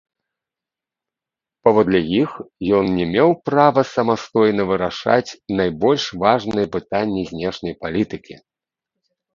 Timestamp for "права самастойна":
3.51-4.63